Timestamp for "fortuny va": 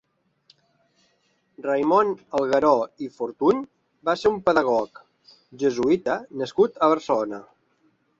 3.17-4.15